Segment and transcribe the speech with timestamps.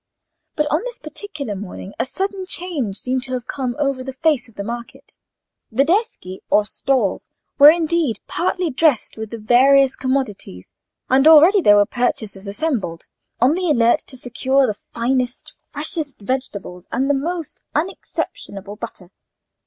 [0.55, 4.49] But on this particular morning a sudden change seemed to have come over the face
[4.49, 5.17] of the market.
[5.71, 10.73] The deschi, or stalls, were indeed partly dressed with their various commodities,
[11.07, 13.05] and already there were purchasers assembled,
[13.39, 19.11] on the alert to secure the finest, freshest vegetables and the most unexceptionable butter.